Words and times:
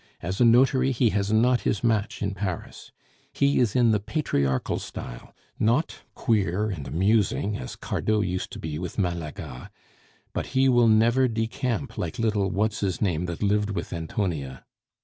as 0.21 0.41
a 0.41 0.45
notary 0.45 0.91
he 0.91 1.11
has 1.11 1.31
not 1.31 1.61
his 1.61 1.83
match 1.83 2.23
in 2.23 2.33
Paris. 2.33 2.91
He 3.33 3.59
is 3.59 3.75
in 3.75 3.91
the 3.91 3.99
patriarchal 3.99 4.79
style; 4.79 5.31
not 5.59 5.97
queer 6.15 6.71
and 6.71 6.87
amusing, 6.87 7.55
as 7.59 7.75
Cardot 7.75 8.25
used 8.25 8.49
to 8.53 8.57
be 8.59 8.79
with 8.79 8.97
Malaga; 8.97 9.69
but 10.33 10.47
he 10.57 10.67
will 10.67 10.87
never 10.87 11.27
decamp 11.29 11.99
like 11.99 12.17
little 12.17 12.49
What's 12.49 12.79
his 12.79 12.99
name 12.99 13.27
that 13.27 13.43
lived 13.43 13.69
with 13.69 13.93
Antonia. 13.93 14.65